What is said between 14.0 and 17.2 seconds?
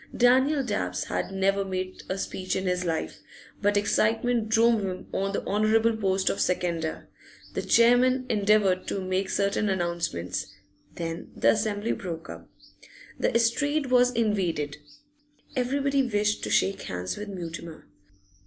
invaded; everybody wished to shake hands